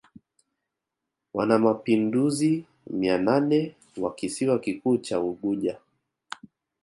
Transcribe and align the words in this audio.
wanamapinduzi 1.33 2.65
mia 2.87 3.17
nane 3.17 3.75
wa 3.97 4.15
kisiwa 4.15 4.59
kikuu 4.59 4.97
cha 4.97 5.19
Unguja 5.19 5.77